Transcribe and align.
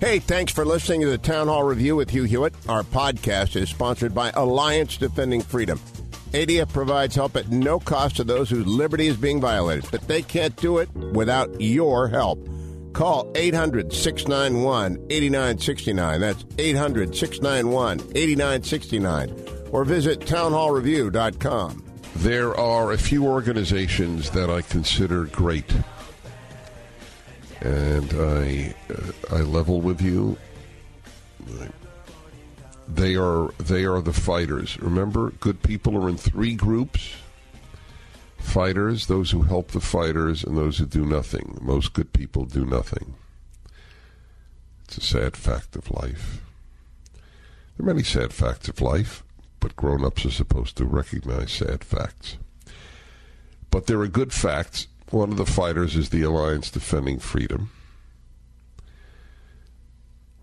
Hey, 0.00 0.20
thanks 0.20 0.52
for 0.52 0.64
listening 0.64 1.00
to 1.00 1.08
the 1.08 1.18
Town 1.18 1.48
Hall 1.48 1.64
Review 1.64 1.96
with 1.96 2.10
Hugh 2.10 2.22
Hewitt. 2.22 2.54
Our 2.68 2.84
podcast 2.84 3.56
is 3.56 3.68
sponsored 3.68 4.14
by 4.14 4.30
Alliance 4.30 4.96
Defending 4.96 5.40
Freedom. 5.40 5.80
ADF 6.32 6.72
provides 6.72 7.16
help 7.16 7.34
at 7.34 7.48
no 7.48 7.80
cost 7.80 8.14
to 8.16 8.24
those 8.24 8.48
whose 8.48 8.66
liberty 8.66 9.08
is 9.08 9.16
being 9.16 9.40
violated, 9.40 9.90
but 9.90 10.06
they 10.06 10.22
can't 10.22 10.54
do 10.54 10.78
it 10.78 10.88
without 10.94 11.60
your 11.60 12.06
help. 12.06 12.38
Call 12.92 13.28
800 13.34 13.92
691 13.92 15.04
8969. 15.10 16.20
That's 16.20 16.44
800 16.58 17.16
691 17.16 17.98
8969. 18.14 19.34
Or 19.72 19.84
visit 19.84 20.20
townhallreview.com. 20.20 21.84
There 22.16 22.54
are 22.54 22.92
a 22.92 22.98
few 22.98 23.26
organizations 23.26 24.30
that 24.30 24.48
I 24.48 24.62
consider 24.62 25.24
great. 25.24 25.72
And 27.60 28.12
I, 28.14 28.74
uh, 28.92 29.36
I 29.36 29.40
level 29.40 29.80
with 29.80 30.00
you. 30.00 30.36
They 32.88 33.16
are 33.16 33.50
they 33.58 33.84
are 33.84 34.00
the 34.00 34.12
fighters. 34.12 34.78
Remember, 34.80 35.30
good 35.40 35.62
people 35.62 36.02
are 36.02 36.08
in 36.08 36.16
three 36.16 36.54
groups. 36.54 37.14
Fighters, 38.38 39.06
those 39.06 39.30
who 39.30 39.42
help 39.42 39.72
the 39.72 39.80
fighters, 39.80 40.42
and 40.42 40.56
those 40.56 40.78
who 40.78 40.86
do 40.86 41.04
nothing. 41.04 41.58
Most 41.60 41.92
good 41.92 42.12
people 42.12 42.44
do 42.44 42.64
nothing. 42.64 43.14
It's 44.84 44.96
a 44.96 45.02
sad 45.02 45.36
fact 45.36 45.76
of 45.76 45.90
life. 45.90 46.40
There 47.76 47.84
are 47.84 47.92
many 47.92 48.02
sad 48.02 48.32
facts 48.32 48.68
of 48.68 48.80
life, 48.80 49.22
but 49.60 49.76
grown 49.76 50.02
ups 50.04 50.24
are 50.24 50.30
supposed 50.30 50.76
to 50.78 50.86
recognize 50.86 51.52
sad 51.52 51.84
facts. 51.84 52.38
But 53.70 53.86
there 53.86 54.00
are 54.00 54.08
good 54.08 54.32
facts. 54.32 54.86
One 55.10 55.30
of 55.30 55.38
the 55.38 55.46
fighters 55.46 55.96
is 55.96 56.10
the 56.10 56.22
Alliance 56.22 56.70
Defending 56.70 57.18
Freedom. 57.18 57.70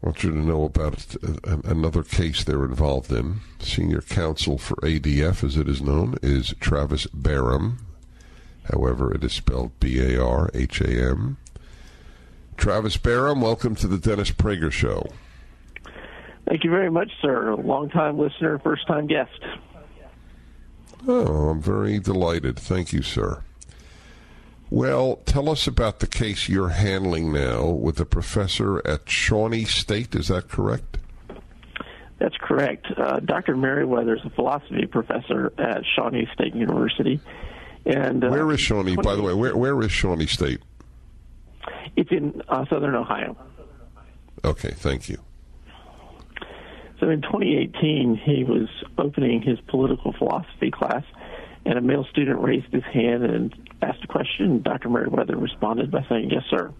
I 0.02 0.08
want 0.08 0.24
you 0.24 0.32
to 0.32 0.38
know 0.38 0.64
about 0.64 1.16
uh, 1.24 1.58
another 1.66 2.02
case 2.02 2.44
they're 2.44 2.66
involved 2.66 3.12
in. 3.12 3.42
Senior 3.60 4.02
counsel 4.02 4.58
for 4.58 4.76
ADF, 4.78 5.44
as 5.44 5.56
it 5.56 5.70
is 5.70 5.84
known, 5.84 6.18
is 6.24 6.56
Travis 6.60 7.06
Barham. 7.08 7.86
However, 8.72 9.14
it 9.14 9.24
is 9.24 9.34
spelled 9.34 9.80
B 9.80 10.00
A 10.00 10.20
R 10.20 10.50
H 10.56 10.82
A 10.82 11.10
M. 11.12 11.38
Travis 12.58 12.98
Barham, 12.98 13.42
welcome 13.42 13.76
to 13.76 13.88
the 13.88 14.00
Dennis 14.00 14.32
Prager 14.32 14.72
Show. 14.72 15.06
Thank 16.48 16.64
you 16.64 16.72
very 16.72 16.90
much, 16.90 17.12
sir. 17.22 17.54
Long 17.54 17.90
time 17.90 18.18
listener, 18.18 18.58
first 18.58 18.88
time 18.88 19.06
guest. 19.06 19.40
Oh, 21.08 21.50
I'm 21.50 21.62
very 21.62 22.00
delighted. 22.00 22.58
Thank 22.58 22.94
you, 22.94 23.04
sir. 23.04 23.44
Well, 24.70 25.18
tell 25.26 25.50
us 25.50 25.68
about 25.68 26.00
the 26.00 26.08
case 26.08 26.50
you're 26.50 26.70
handling 26.70 27.32
now 27.32 27.70
with 27.70 27.98
the 27.98 28.06
professor 28.06 28.86
at 28.86 29.10
Shawnee 29.10 29.66
State. 29.66 30.16
Is 30.16 30.30
that 30.30 30.50
correct? 30.50 30.98
That's 32.18 32.36
correct. 32.38 32.88
Uh, 32.98 33.20
Dr. 33.20 33.56
Meriwether 33.56 34.16
is 34.16 34.22
a 34.26 34.30
philosophy 34.32 34.86
professor 34.86 35.54
at 35.58 35.84
Shawnee 35.96 36.28
State 36.34 36.56
University. 36.56 37.20
And 37.86 38.24
uh, 38.24 38.30
where 38.30 38.52
is 38.52 38.60
Shawnee? 38.60 38.96
By 38.96 39.16
the 39.16 39.22
way, 39.22 39.34
where 39.34 39.56
where 39.56 39.80
is 39.82 39.92
Shawnee 39.92 40.26
State? 40.26 40.62
It's 41.96 42.12
in 42.12 42.42
uh, 42.50 42.66
southern 42.70 42.96
Ohio. 42.96 43.38
Okay, 44.44 44.72
thank 44.72 45.10
you. 45.10 45.20
So 47.00 47.10
in 47.10 47.22
2018, 47.22 48.22
he 48.24 48.44
was 48.44 48.70
opening 48.98 49.42
his 49.42 49.60
political 49.68 50.14
philosophy 50.14 50.72
class, 50.72 51.04
and 51.66 51.78
a 51.78 51.82
male 51.82 52.06
student 52.12 52.40
raised 52.42 52.72
his 52.72 52.84
hand 52.84 53.24
and 53.24 53.54
asked 53.82 54.04
a 54.04 54.08
question. 54.08 54.62
Dr. 54.62 54.90
Meriwether 54.90 55.36
responded 55.36 55.92
by 55.92 56.06
saying, 56.08 56.30
Yes, 56.32 56.44
sir. 56.50 56.74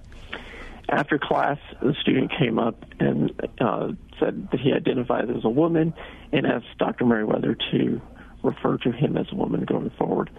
After 0.88 1.18
class, 1.18 1.58
the 1.82 1.96
student 2.00 2.32
came 2.38 2.60
up 2.60 2.86
and 3.00 3.32
uh, 3.60 3.92
said 4.20 4.50
that 4.52 4.60
he 4.60 4.72
identified 4.72 5.30
as 5.32 5.44
a 5.44 5.50
woman 5.50 5.94
and 6.32 6.46
asked 6.46 6.78
Dr. 6.78 7.06
Meriwether 7.06 7.58
to 7.72 8.02
refer 8.44 8.78
to 8.78 8.92
him 8.92 9.18
as 9.18 9.26
a 9.32 9.36
woman 9.36 9.66
going 9.66 9.90
forward. 9.98 10.30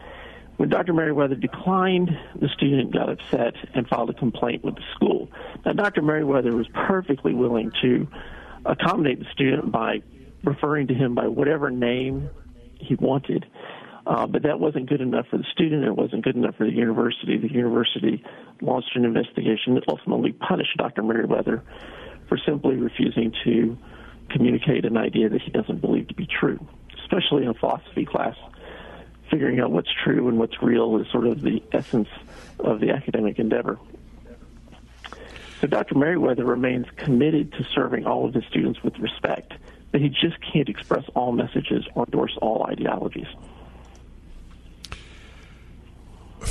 When 0.56 0.68
Dr. 0.68 0.94
Meriwether 0.94 1.34
declined, 1.34 2.10
the 2.40 2.48
student 2.48 2.92
got 2.92 3.10
upset 3.10 3.54
and 3.74 3.86
filed 3.88 4.08
a 4.10 4.14
complaint 4.14 4.64
with 4.64 4.76
the 4.76 4.84
school. 4.94 5.28
Now, 5.64 5.72
Dr. 5.72 6.00
Meriwether 6.00 6.54
was 6.56 6.66
perfectly 6.72 7.34
willing 7.34 7.72
to 7.82 8.06
accommodate 8.64 9.18
the 9.18 9.26
student 9.32 9.70
by 9.70 10.02
referring 10.44 10.86
to 10.86 10.94
him 10.94 11.14
by 11.14 11.26
whatever 11.26 11.70
name 11.70 12.30
he 12.80 12.94
wanted. 12.94 13.44
Uh, 14.06 14.24
but 14.24 14.44
that 14.44 14.60
wasn't 14.60 14.88
good 14.88 15.00
enough 15.00 15.26
for 15.28 15.36
the 15.36 15.44
student. 15.52 15.84
It 15.84 15.96
wasn't 15.96 16.22
good 16.22 16.36
enough 16.36 16.54
for 16.56 16.64
the 16.64 16.72
university. 16.72 17.36
The 17.38 17.52
university 17.52 18.22
launched 18.60 18.94
an 18.94 19.04
investigation 19.04 19.74
that 19.74 19.82
ultimately 19.88 20.32
punished 20.32 20.76
Dr. 20.78 21.02
Meriwether 21.02 21.64
for 22.28 22.38
simply 22.46 22.76
refusing 22.76 23.32
to 23.44 23.76
communicate 24.30 24.84
an 24.84 24.96
idea 24.96 25.28
that 25.28 25.42
he 25.42 25.50
doesn't 25.50 25.80
believe 25.80 26.06
to 26.08 26.14
be 26.14 26.26
true, 26.26 26.64
especially 27.02 27.42
in 27.42 27.48
a 27.48 27.54
philosophy 27.54 28.04
class. 28.04 28.36
Figuring 29.28 29.58
out 29.58 29.72
what's 29.72 29.90
true 30.04 30.28
and 30.28 30.38
what's 30.38 30.62
real 30.62 30.96
is 30.98 31.10
sort 31.10 31.26
of 31.26 31.42
the 31.42 31.60
essence 31.72 32.08
of 32.60 32.78
the 32.78 32.90
academic 32.90 33.40
endeavor. 33.40 33.76
So 35.60 35.66
Dr. 35.66 35.96
Meriwether 35.96 36.44
remains 36.44 36.86
committed 36.96 37.52
to 37.54 37.64
serving 37.74 38.06
all 38.06 38.26
of 38.26 38.34
his 38.34 38.44
students 38.44 38.84
with 38.84 38.96
respect, 39.00 39.54
but 39.90 40.00
he 40.00 40.10
just 40.10 40.36
can't 40.52 40.68
express 40.68 41.04
all 41.16 41.32
messages 41.32 41.84
or 41.96 42.04
endorse 42.04 42.36
all 42.40 42.64
ideologies. 42.70 43.26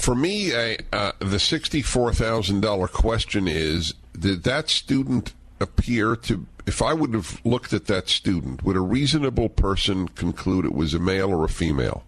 For 0.06 0.14
me, 0.14 0.56
I, 0.56 0.78
uh, 0.94 1.14
the 1.18 1.40
sixty-four 1.40 2.14
thousand 2.14 2.62
dollar 2.62 2.88
question 2.88 3.48
is: 3.48 3.96
Did 4.14 4.44
that 4.44 4.70
student 4.70 5.34
appear 5.60 6.16
to? 6.16 6.46
If 6.68 6.84
I 6.84 6.94
would 6.94 7.16
have 7.16 7.42
looked 7.44 7.74
at 7.74 7.88
that 7.88 8.08
student, 8.08 8.64
would 8.64 8.76
a 8.76 8.82
reasonable 8.82 9.50
person 9.50 10.08
conclude 10.10 10.64
it 10.64 10.76
was 10.76 10.94
a 10.94 11.00
male 11.00 11.32
or 11.32 11.44
a 11.44 11.50
female? 11.50 12.04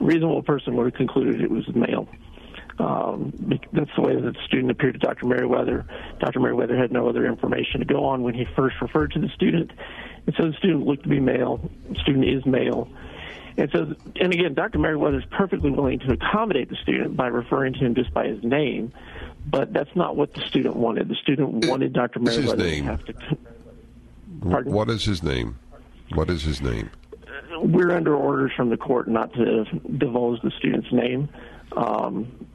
A 0.00 0.04
reasonable 0.04 0.42
person 0.42 0.74
would 0.76 0.86
have 0.86 0.94
concluded 0.94 1.42
it 1.42 1.50
was 1.50 1.68
a 1.68 1.72
male. 1.72 2.08
Um, 2.78 3.60
that's 3.74 3.90
the 3.94 4.00
way 4.00 4.14
that 4.14 4.32
the 4.32 4.42
student 4.46 4.70
appeared 4.70 4.94
to 4.94 5.00
Dr. 5.00 5.26
Meriwether. 5.26 5.84
Dr. 6.18 6.40
Meriwether 6.40 6.78
had 6.78 6.92
no 6.92 7.10
other 7.10 7.26
information 7.26 7.80
to 7.80 7.84
go 7.84 8.06
on 8.06 8.22
when 8.22 8.32
he 8.32 8.46
first 8.56 8.76
referred 8.80 9.12
to 9.12 9.18
the 9.18 9.28
student. 9.34 9.70
And 10.24 10.34
so 10.34 10.46
the 10.46 10.54
student 10.54 10.86
looked 10.86 11.02
to 11.02 11.10
be 11.10 11.20
male. 11.20 11.60
The 11.90 11.96
student 11.96 12.24
is 12.24 12.46
male. 12.46 12.88
And 13.58 13.68
so, 13.72 13.94
and 14.20 14.32
again, 14.32 14.54
Dr. 14.54 14.78
Meriwether 14.78 15.18
is 15.18 15.24
perfectly 15.32 15.70
willing 15.70 15.98
to 16.00 16.12
accommodate 16.12 16.70
the 16.70 16.76
student 16.76 17.16
by 17.16 17.26
referring 17.26 17.72
to 17.72 17.80
him 17.80 17.96
just 17.96 18.14
by 18.14 18.28
his 18.28 18.42
name, 18.44 18.92
but 19.46 19.72
that's 19.72 19.94
not 19.96 20.14
what 20.14 20.32
the 20.32 20.42
student 20.42 20.76
wanted. 20.76 21.08
The 21.08 21.16
student 21.16 21.66
wanted 21.66 21.92
Dr. 21.92 22.20
Meriwether 22.20 22.56
to 22.56 22.82
have 22.84 23.04
to. 23.06 23.14
Pardon? 24.48 24.72
What 24.72 24.88
is 24.88 25.04
his 25.04 25.24
name? 25.24 25.58
What 26.14 26.30
is 26.30 26.44
his 26.44 26.62
name? 26.62 26.88
We're 27.60 27.90
under 27.90 28.14
orders 28.14 28.52
from 28.56 28.70
the 28.70 28.76
court 28.76 29.08
not 29.08 29.32
to 29.34 29.64
divulge 29.96 30.40
the 30.42 30.52
student's 30.52 30.92
name. 30.92 31.28
Um, 31.76 32.46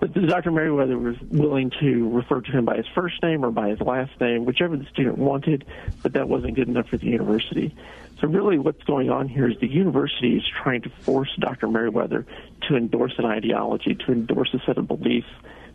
but 0.00 0.12
Dr. 0.12 0.50
Meriwether 0.50 0.98
was 0.98 1.16
willing 1.30 1.70
to 1.80 2.08
refer 2.10 2.40
to 2.40 2.50
him 2.50 2.64
by 2.64 2.76
his 2.76 2.86
first 2.94 3.22
name 3.22 3.44
or 3.44 3.50
by 3.50 3.70
his 3.70 3.80
last 3.80 4.12
name, 4.20 4.44
whichever 4.44 4.76
the 4.76 4.86
student 4.86 5.18
wanted, 5.18 5.64
but 6.02 6.12
that 6.12 6.28
wasn't 6.28 6.54
good 6.54 6.68
enough 6.68 6.88
for 6.88 6.96
the 6.96 7.06
university. 7.06 7.74
So 8.20 8.28
really 8.28 8.58
what's 8.58 8.82
going 8.84 9.10
on 9.10 9.28
here 9.28 9.48
is 9.48 9.58
the 9.60 9.68
university 9.68 10.36
is 10.36 10.42
trying 10.62 10.82
to 10.82 10.90
force 10.90 11.30
Dr. 11.38 11.68
Meriwether 11.68 12.26
to 12.68 12.76
endorse 12.76 13.14
an 13.18 13.24
ideology, 13.24 13.94
to 13.94 14.12
endorse 14.12 14.52
a 14.52 14.58
set 14.66 14.76
of 14.76 14.86
beliefs 14.86 15.28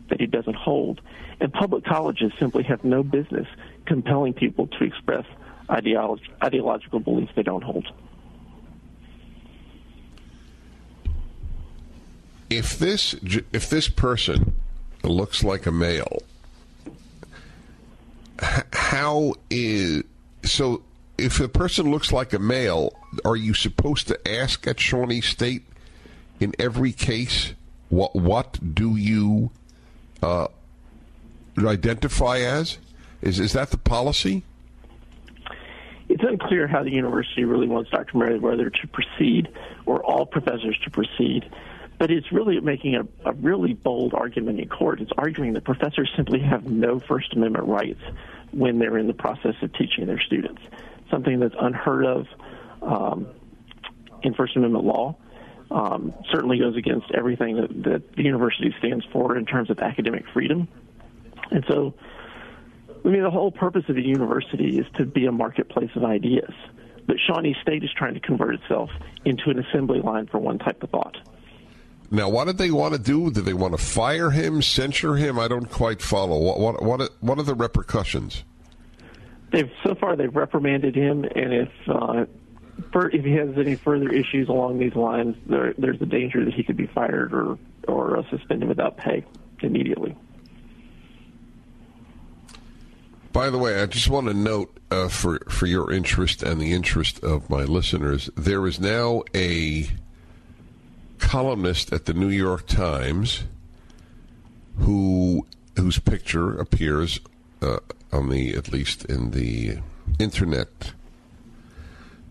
that 0.09 0.19
he 0.19 0.27
doesn't 0.27 0.55
hold. 0.55 1.01
And 1.39 1.51
public 1.51 1.83
colleges 1.83 2.31
simply 2.39 2.63
have 2.63 2.83
no 2.83 3.01
business 3.01 3.47
compelling 3.87 4.33
people 4.33 4.67
to 4.67 4.83
express 4.83 5.25
ideolo- 5.69 6.19
ideological 6.43 6.99
beliefs 6.99 7.31
they 7.35 7.43
don't 7.43 7.63
hold. 7.63 7.87
if 12.49 12.77
this 12.77 13.15
if 13.51 13.69
this 13.69 13.89
person 13.89 14.53
looks 15.03 15.43
like 15.43 15.65
a 15.65 15.71
male, 15.71 16.23
how 18.73 19.33
is 19.49 20.03
so? 20.43 20.83
If 21.17 21.39
a 21.39 21.47
person 21.47 21.91
looks 21.91 22.11
like 22.11 22.33
a 22.33 22.39
male, 22.39 22.93
are 23.23 23.35
you 23.35 23.53
supposed 23.53 24.07
to 24.09 24.27
ask 24.27 24.67
at 24.67 24.79
Shawnee 24.79 25.21
State 25.21 25.63
in 26.39 26.53
every 26.59 26.91
case 26.91 27.53
what 27.89 28.15
what 28.15 28.75
do 28.75 28.95
you 28.97 29.51
uh, 30.21 30.47
identify 31.57 32.39
as? 32.39 32.77
Is 33.21 33.39
is 33.39 33.53
that 33.53 33.71
the 33.71 33.77
policy? 33.77 34.43
It's 36.07 36.23
unclear 36.23 36.67
how 36.67 36.83
the 36.83 36.91
university 36.91 37.45
really 37.45 37.67
wants 37.67 37.89
Dr. 37.89 38.17
Meriwether 38.17 38.69
to 38.69 38.87
proceed 38.87 39.49
or 39.85 40.03
all 40.03 40.25
professors 40.25 40.77
to 40.83 40.91
proceed. 40.91 41.49
But 41.97 42.11
it's 42.11 42.31
really 42.31 42.59
making 42.59 42.95
a, 42.95 43.07
a 43.27 43.33
really 43.33 43.73
bold 43.73 44.13
argument 44.13 44.59
in 44.59 44.67
court. 44.67 44.99
It's 45.01 45.11
arguing 45.17 45.53
that 45.53 45.63
professors 45.63 46.11
simply 46.15 46.39
have 46.41 46.65
no 46.65 46.99
First 46.99 47.33
Amendment 47.33 47.67
rights 47.67 48.01
when 48.51 48.79
they're 48.79 48.97
in 48.97 49.07
the 49.07 49.13
process 49.13 49.55
of 49.61 49.73
teaching 49.73 50.05
their 50.05 50.19
students, 50.19 50.61
something 51.09 51.39
that's 51.39 51.55
unheard 51.59 52.05
of 52.05 52.27
um, 52.81 53.27
in 54.23 54.33
First 54.33 54.55
Amendment 54.55 54.85
law. 54.85 55.15
Um, 55.71 56.13
certainly 56.31 56.59
goes 56.59 56.77
against 56.77 57.07
everything 57.11 57.55
that, 57.55 57.83
that 57.83 58.15
the 58.15 58.23
university 58.23 58.73
stands 58.77 59.03
for 59.11 59.35
in 59.35 59.45
terms 59.45 59.71
of 59.71 59.79
academic 59.79 60.23
freedom. 60.31 60.67
And 61.49 61.65
so, 61.67 61.95
I 63.03 63.07
mean, 63.07 63.23
the 63.23 63.31
whole 63.31 63.51
purpose 63.51 63.83
of 63.89 63.95
the 63.95 64.03
university 64.03 64.77
is 64.77 64.85
to 64.97 65.05
be 65.05 65.25
a 65.25 65.31
marketplace 65.31 65.89
of 65.95 66.03
ideas. 66.03 66.53
But 67.07 67.17
Shawnee 67.25 67.55
State 67.61 67.83
is 67.83 67.89
trying 67.95 68.13
to 68.13 68.19
convert 68.19 68.55
itself 68.55 68.89
into 69.25 69.49
an 69.49 69.59
assembly 69.59 70.01
line 70.01 70.27
for 70.27 70.37
one 70.37 70.59
type 70.59 70.81
of 70.83 70.91
thought. 70.91 71.17
Now, 72.11 72.29
what 72.29 72.45
did 72.45 72.57
they 72.57 72.71
want 72.71 72.93
to 72.93 72.99
do? 72.99 73.31
Did 73.31 73.45
they 73.45 73.53
want 73.53 73.77
to 73.77 73.83
fire 73.83 74.29
him, 74.29 74.61
censure 74.61 75.15
him? 75.15 75.39
I 75.39 75.47
don't 75.47 75.69
quite 75.69 76.01
follow. 76.01 76.37
What 76.39 76.59
what 76.59 76.83
what, 76.83 77.11
what 77.19 77.39
are 77.39 77.43
the 77.43 77.55
repercussions? 77.55 78.43
They've 79.55 79.71
so 79.85 79.95
far 79.95 80.17
they've 80.17 80.35
reprimanded 80.35 80.95
him, 80.95 81.23
and 81.23 81.53
if 81.53 81.69
uh, 81.87 82.25
if 82.93 83.23
he 83.23 83.31
has 83.35 83.57
any 83.57 83.75
further 83.75 84.11
issues 84.11 84.49
along 84.49 84.79
these 84.79 84.95
lines, 84.95 85.37
there, 85.45 85.73
there's 85.77 86.01
a 86.01 86.05
danger 86.05 86.43
that 86.43 86.53
he 86.53 86.61
could 86.61 86.75
be 86.75 86.87
fired 86.87 87.33
or 87.33 87.57
or 87.87 88.17
uh, 88.17 88.29
suspended 88.29 88.67
without 88.67 88.97
pay 88.97 89.23
immediately. 89.61 90.13
By 93.31 93.49
the 93.49 93.57
way, 93.57 93.81
I 93.81 93.85
just 93.85 94.09
want 94.09 94.27
to 94.27 94.33
note 94.33 94.77
uh, 94.91 95.07
for 95.07 95.39
for 95.47 95.67
your 95.67 95.89
interest 95.89 96.43
and 96.43 96.59
the 96.59 96.73
interest 96.73 97.23
of 97.23 97.49
my 97.49 97.63
listeners, 97.63 98.29
there 98.35 98.67
is 98.67 98.77
now 98.77 99.23
a 99.33 99.87
columnist 101.19 101.93
at 101.93 102.07
the 102.07 102.13
New 102.13 102.27
York 102.27 102.67
Times 102.67 103.45
who 104.79 105.47
whose 105.77 105.97
picture 105.97 106.59
appears 106.59 107.21
uh, 107.61 107.77
on 108.15 108.29
the 108.29 108.55
at 108.55 108.71
least 108.71 109.05
in 109.05 109.31
the 109.31 109.77
internet 110.19 110.93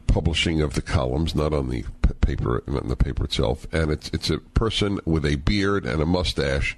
publishing 0.07 0.63
of 0.63 0.75
the 0.75 0.83
columns, 0.83 1.35
not 1.35 1.53
on 1.53 1.69
the 1.69 1.85
paper, 2.21 2.63
not 2.67 2.83
in 2.85 2.89
the 2.89 2.97
paper 2.97 3.25
itself. 3.25 3.67
And 3.73 3.91
it's 3.91 4.11
it's 4.13 4.31
a 4.31 4.39
person 4.39 5.01
with 5.05 5.27
a 5.27 5.37
beard 5.37 5.85
and 5.85 6.01
a 6.01 6.07
mustache. 6.07 6.77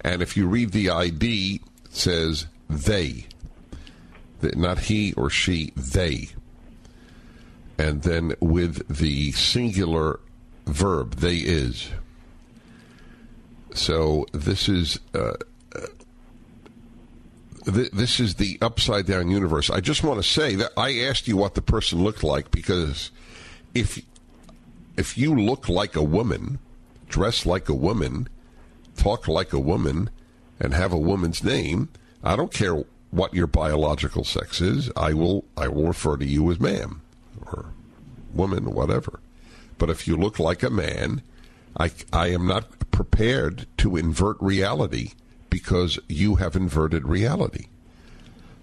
And 0.00 0.22
if 0.22 0.36
you 0.36 0.46
read 0.46 0.72
the 0.72 0.90
ID, 0.90 1.62
it 1.84 1.94
says 1.94 2.46
they, 2.68 3.26
not 4.40 4.78
he 4.80 5.12
or 5.14 5.30
she, 5.30 5.72
they. 5.76 6.30
And 7.78 8.02
then 8.02 8.34
with 8.40 8.86
the 8.88 9.32
singular 9.32 10.20
verb, 10.66 11.16
they 11.16 11.36
is. 11.36 11.90
So 13.74 14.26
this 14.32 14.68
is 14.68 15.00
uh, 15.12 15.34
th- 17.66 17.90
this 17.90 18.20
is 18.20 18.36
the 18.36 18.58
upside 18.62 19.06
down 19.06 19.30
universe. 19.30 19.70
I 19.70 19.80
just 19.80 20.02
want 20.02 20.22
to 20.22 20.28
say 20.28 20.54
that 20.56 20.72
I 20.76 21.00
asked 21.00 21.28
you 21.28 21.36
what 21.36 21.54
the 21.54 21.62
person 21.62 22.02
looked 22.02 22.24
like 22.24 22.50
because 22.50 23.10
if 23.74 24.00
if 24.96 25.18
you 25.18 25.34
look 25.34 25.68
like 25.68 25.94
a 25.94 26.02
woman, 26.02 26.58
dress 27.08 27.44
like 27.44 27.68
a 27.68 27.74
woman, 27.74 28.28
talk 28.96 29.28
like 29.28 29.52
a 29.52 29.58
woman, 29.58 30.08
and 30.58 30.72
have 30.72 30.92
a 30.92 30.98
woman's 30.98 31.44
name, 31.44 31.90
I 32.24 32.34
don't 32.34 32.52
care 32.52 32.84
what 33.10 33.34
your 33.34 33.46
biological 33.46 34.24
sex 34.24 34.60
is. 34.60 34.90
I 34.96 35.12
will 35.12 35.44
I 35.56 35.68
will 35.68 35.88
refer 35.88 36.16
to 36.16 36.24
you 36.24 36.50
as 36.50 36.60
ma'am 36.60 37.02
or 37.46 37.66
woman, 38.32 38.72
whatever. 38.72 39.20
But 39.78 39.90
if 39.90 40.08
you 40.08 40.16
look 40.16 40.38
like 40.38 40.62
a 40.62 40.70
man, 40.70 41.22
I, 41.78 41.90
I 42.12 42.28
am 42.28 42.46
not 42.46 42.90
prepared 42.90 43.66
to 43.78 43.96
invert 43.96 44.36
reality 44.40 45.12
because 45.56 45.98
you 46.06 46.34
have 46.34 46.54
inverted 46.54 47.08
reality. 47.08 47.64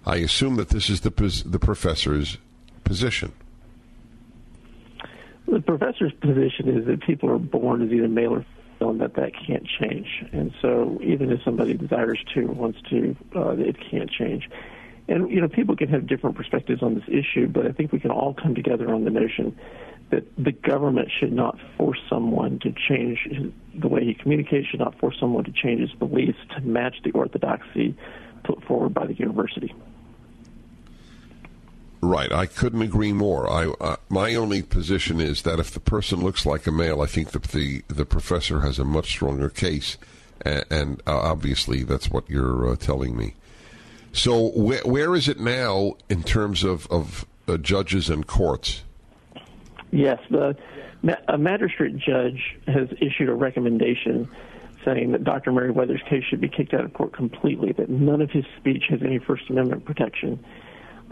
I 0.06 0.18
assume 0.18 0.54
that 0.54 0.68
this 0.68 0.88
is 0.88 1.00
the 1.00 1.10
the 1.44 1.58
professor's 1.58 2.38
position. 2.84 3.32
The 5.48 5.60
professor's 5.60 6.12
position 6.20 6.68
is 6.68 6.86
that 6.86 7.02
people 7.02 7.28
are 7.30 7.38
born 7.38 7.82
as 7.82 7.90
either 7.90 8.06
male 8.06 8.34
or 8.34 8.46
female, 8.78 8.90
and 8.92 9.00
that 9.00 9.14
that 9.14 9.32
can't 9.44 9.66
change. 9.80 10.06
And 10.30 10.54
so, 10.62 11.00
even 11.02 11.32
if 11.32 11.42
somebody 11.42 11.74
desires 11.74 12.20
to, 12.34 12.46
wants 12.46 12.78
to, 12.90 13.16
uh, 13.34 13.56
it 13.56 13.76
can't 13.90 14.08
change. 14.08 14.48
And 15.08 15.28
you 15.28 15.40
know, 15.40 15.48
people 15.48 15.74
can 15.74 15.88
have 15.88 16.06
different 16.06 16.36
perspectives 16.36 16.80
on 16.80 16.94
this 16.94 17.08
issue, 17.08 17.48
but 17.48 17.66
I 17.66 17.72
think 17.72 17.90
we 17.90 17.98
can 17.98 18.12
all 18.12 18.34
come 18.40 18.54
together 18.54 18.94
on 18.94 19.02
the 19.02 19.10
notion 19.10 19.58
that 20.14 20.24
the 20.36 20.52
government 20.52 21.08
should 21.18 21.32
not 21.32 21.58
force 21.76 21.98
someone 22.08 22.60
to 22.60 22.72
change 22.88 23.18
his, 23.28 23.50
the 23.80 23.88
way 23.88 24.04
he 24.04 24.14
communicates, 24.14 24.68
should 24.68 24.80
not 24.80 24.96
force 25.00 25.16
someone 25.18 25.42
to 25.44 25.52
change 25.52 25.80
his 25.80 25.92
beliefs 25.98 26.38
to 26.54 26.60
match 26.60 26.94
the 27.02 27.10
orthodoxy 27.10 27.96
put 28.44 28.62
forward 28.64 28.94
by 28.94 29.06
the 29.06 29.14
university. 29.14 29.74
Right, 32.00 32.30
I 32.30 32.46
couldn't 32.46 32.82
agree 32.82 33.12
more. 33.12 33.50
I 33.50 33.68
uh, 33.80 33.96
my 34.10 34.34
only 34.34 34.62
position 34.62 35.20
is 35.20 35.42
that 35.42 35.58
if 35.58 35.70
the 35.70 35.80
person 35.80 36.22
looks 36.22 36.44
like 36.44 36.66
a 36.66 36.70
male, 36.70 37.00
I 37.00 37.06
think 37.06 37.30
that 37.30 37.44
the 37.44 37.82
the 37.88 38.04
professor 38.04 38.60
has 38.60 38.78
a 38.78 38.84
much 38.84 39.06
stronger 39.06 39.48
case, 39.48 39.96
and, 40.42 40.64
and 40.70 41.02
uh, 41.06 41.16
obviously 41.16 41.82
that's 41.82 42.10
what 42.10 42.28
you're 42.28 42.70
uh, 42.70 42.76
telling 42.76 43.16
me. 43.16 43.34
So 44.12 44.50
wh- 44.50 44.86
where 44.86 45.14
is 45.14 45.28
it 45.28 45.40
now 45.40 45.94
in 46.10 46.22
terms 46.22 46.62
of 46.62 46.86
of 46.88 47.24
uh, 47.48 47.56
judges 47.56 48.10
and 48.10 48.26
courts? 48.26 48.82
Yes, 49.94 50.18
the 50.28 50.56
a 51.28 51.38
magistrate 51.38 51.96
judge 51.96 52.56
has 52.66 52.88
issued 53.00 53.28
a 53.28 53.34
recommendation 53.34 54.28
saying 54.84 55.12
that 55.12 55.22
Dr. 55.22 55.52
Meriwether's 55.52 56.02
case 56.08 56.24
should 56.28 56.40
be 56.40 56.48
kicked 56.48 56.74
out 56.74 56.84
of 56.84 56.92
court 56.92 57.12
completely, 57.12 57.72
that 57.72 57.88
none 57.88 58.20
of 58.20 58.30
his 58.30 58.44
speech 58.58 58.84
has 58.90 59.00
any 59.02 59.18
First 59.18 59.48
Amendment 59.50 59.84
protection. 59.84 60.44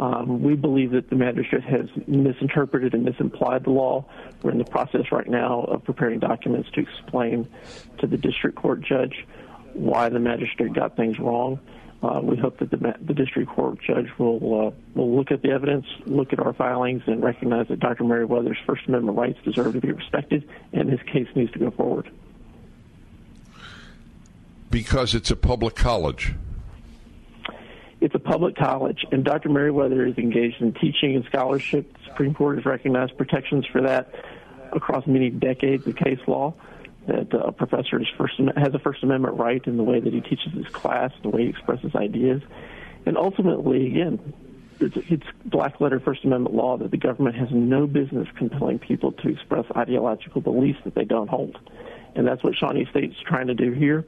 Um, 0.00 0.42
we 0.42 0.56
believe 0.56 0.90
that 0.92 1.10
the 1.10 1.16
magistrate 1.16 1.62
has 1.62 1.86
misinterpreted 2.08 2.92
and 2.92 3.04
misimplied 3.04 3.64
the 3.64 3.70
law. 3.70 4.04
We're 4.42 4.50
in 4.50 4.58
the 4.58 4.64
process 4.64 5.12
right 5.12 5.28
now 5.28 5.60
of 5.62 5.84
preparing 5.84 6.18
documents 6.18 6.68
to 6.72 6.80
explain 6.80 7.46
to 7.98 8.08
the 8.08 8.16
district 8.16 8.56
court 8.56 8.80
judge 8.80 9.26
why 9.74 10.08
the 10.08 10.18
magistrate 10.18 10.72
got 10.72 10.96
things 10.96 11.20
wrong. 11.20 11.60
Uh, 12.02 12.20
we 12.20 12.36
hope 12.36 12.58
that 12.58 12.68
the, 12.70 12.94
the, 13.00 13.14
district 13.14 13.48
court 13.48 13.78
judge 13.80 14.08
will 14.18 14.66
uh, 14.66 14.70
will 14.96 15.14
look 15.14 15.30
at 15.30 15.40
the 15.42 15.50
evidence, 15.50 15.86
look 16.04 16.32
at 16.32 16.40
our 16.40 16.52
filings, 16.52 17.00
and 17.06 17.22
recognize 17.22 17.68
that 17.68 17.78
Dr. 17.78 18.02
Meriwether's 18.02 18.58
First 18.66 18.88
Amendment 18.88 19.16
rights 19.16 19.38
deserve 19.44 19.74
to 19.74 19.80
be 19.80 19.92
respected, 19.92 20.48
and 20.72 20.90
his 20.90 21.00
case 21.02 21.28
needs 21.36 21.52
to 21.52 21.60
go 21.60 21.70
forward. 21.70 22.10
Because 24.68 25.14
it's 25.14 25.30
a 25.30 25.36
public 25.36 25.76
college. 25.76 26.34
It's 28.00 28.16
a 28.16 28.18
public 28.18 28.56
college, 28.56 29.06
and 29.12 29.24
Dr. 29.24 29.48
Meriwether 29.48 30.04
is 30.04 30.18
engaged 30.18 30.60
in 30.60 30.72
teaching 30.72 31.14
and 31.14 31.24
scholarship. 31.26 31.92
The 31.92 32.04
Supreme 32.06 32.34
Court 32.34 32.56
has 32.56 32.66
recognized 32.66 33.16
protections 33.16 33.64
for 33.66 33.80
that 33.82 34.12
across 34.72 35.06
many 35.06 35.30
decades 35.30 35.86
of 35.86 35.94
case 35.94 36.18
law 36.26 36.52
that 37.06 37.34
a 37.34 37.52
professor 37.52 38.00
first, 38.16 38.34
has 38.56 38.74
a 38.74 38.78
First 38.78 39.02
Amendment 39.02 39.36
right 39.36 39.64
in 39.66 39.76
the 39.76 39.82
way 39.82 40.00
that 40.00 40.12
he 40.12 40.20
teaches 40.20 40.52
his 40.52 40.66
class, 40.66 41.10
the 41.22 41.30
way 41.30 41.44
he 41.44 41.48
expresses 41.48 41.94
ideas, 41.94 42.42
and 43.06 43.16
ultimately, 43.16 43.86
again, 43.86 44.32
it's, 44.80 44.96
it's 45.10 45.26
black 45.44 45.80
letter 45.80 46.00
First 46.00 46.24
Amendment 46.24 46.54
law 46.54 46.76
that 46.76 46.90
the 46.90 46.96
government 46.96 47.36
has 47.36 47.48
no 47.50 47.86
business 47.86 48.28
compelling 48.36 48.78
people 48.78 49.12
to 49.12 49.28
express 49.28 49.64
ideological 49.76 50.40
beliefs 50.40 50.78
that 50.84 50.94
they 50.94 51.04
don't 51.04 51.28
hold, 51.28 51.58
and 52.14 52.26
that's 52.26 52.42
what 52.42 52.54
Shawnee 52.54 52.86
State's 52.90 53.18
trying 53.26 53.48
to 53.48 53.54
do 53.54 53.72
here. 53.72 54.04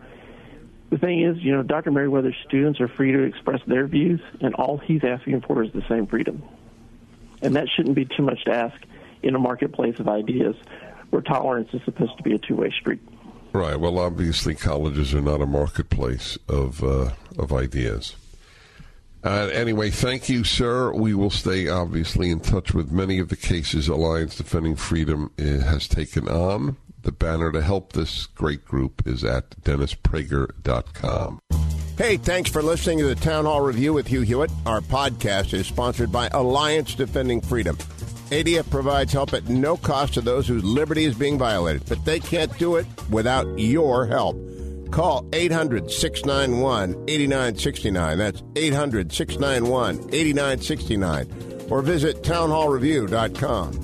The 0.90 0.98
thing 0.98 1.22
is, 1.22 1.38
you 1.38 1.52
know, 1.52 1.62
Dr. 1.62 1.90
Meriwether's 1.90 2.36
students 2.46 2.80
are 2.80 2.88
free 2.88 3.10
to 3.12 3.22
express 3.22 3.60
their 3.66 3.86
views, 3.86 4.20
and 4.40 4.54
all 4.54 4.78
he's 4.78 5.02
asking 5.02 5.40
for 5.40 5.64
is 5.64 5.72
the 5.72 5.82
same 5.88 6.06
freedom. 6.06 6.42
And 7.42 7.56
that 7.56 7.68
shouldn't 7.68 7.96
be 7.96 8.04
too 8.04 8.22
much 8.22 8.44
to 8.44 8.52
ask 8.52 8.80
in 9.22 9.34
a 9.34 9.38
marketplace 9.38 9.98
of 9.98 10.08
ideas 10.08 10.54
where 11.14 11.22
tolerance 11.22 11.68
is 11.72 11.80
supposed 11.84 12.16
to 12.16 12.24
be 12.24 12.34
a 12.34 12.38
two-way 12.38 12.70
street. 12.72 13.00
Right. 13.52 13.78
Well, 13.78 14.00
obviously, 14.00 14.56
colleges 14.56 15.14
are 15.14 15.20
not 15.20 15.40
a 15.40 15.46
marketplace 15.46 16.36
of 16.48 16.82
uh, 16.82 17.12
of 17.38 17.52
ideas. 17.52 18.16
Uh, 19.22 19.48
anyway, 19.52 19.90
thank 19.90 20.28
you, 20.28 20.42
sir. 20.42 20.92
We 20.92 21.14
will 21.14 21.30
stay 21.30 21.68
obviously 21.68 22.30
in 22.30 22.40
touch 22.40 22.74
with 22.74 22.90
many 22.90 23.20
of 23.20 23.28
the 23.28 23.36
cases 23.36 23.86
Alliance 23.86 24.36
Defending 24.36 24.74
Freedom 24.74 25.30
uh, 25.38 25.42
has 25.44 25.86
taken 25.86 26.28
on. 26.28 26.76
The 27.02 27.12
banner 27.12 27.52
to 27.52 27.62
help 27.62 27.92
this 27.92 28.26
great 28.26 28.64
group 28.64 29.06
is 29.06 29.22
at 29.22 29.50
DennisPrager.com. 29.62 31.38
Hey, 31.96 32.16
thanks 32.16 32.50
for 32.50 32.60
listening 32.60 32.98
to 32.98 33.06
the 33.06 33.14
Town 33.14 33.44
Hall 33.44 33.60
Review 33.60 33.92
with 33.92 34.08
Hugh 34.08 34.22
Hewitt. 34.22 34.50
Our 34.66 34.80
podcast 34.80 35.54
is 35.54 35.68
sponsored 35.68 36.10
by 36.10 36.28
Alliance 36.32 36.96
Defending 36.96 37.40
Freedom. 37.40 37.78
ADF 38.30 38.68
provides 38.70 39.12
help 39.12 39.32
at 39.34 39.48
no 39.48 39.76
cost 39.76 40.14
to 40.14 40.20
those 40.20 40.46
whose 40.48 40.64
liberty 40.64 41.04
is 41.04 41.14
being 41.14 41.38
violated, 41.38 41.82
but 41.88 42.04
they 42.04 42.20
can't 42.20 42.56
do 42.58 42.76
it 42.76 42.86
without 43.10 43.46
your 43.58 44.06
help. 44.06 44.36
Call 44.90 45.26
800 45.32 45.90
691 45.90 47.04
8969. 47.08 48.18
That's 48.18 48.42
800 48.56 49.12
691 49.12 49.96
8969. 50.14 51.66
Or 51.70 51.82
visit 51.82 52.22
townhallreview.com. 52.22 53.83